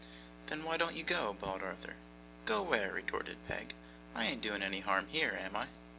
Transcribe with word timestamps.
'Then 0.47 0.63
why 0.63 0.77
don't 0.77 0.95
you 0.95 1.03
go?' 1.03 1.37
bawled 1.39 1.61
Arthur. 1.61 1.93
'Go 2.45 2.63
where?' 2.63 2.91
retorted 2.91 3.37
Peg. 3.47 3.75
'I 4.15 4.25
ain't 4.25 4.41
doing 4.41 4.63
any 4.63 4.79
harm 4.79 5.05
here, 5.09 5.37
am 5.39 5.55
I? 5.55 5.67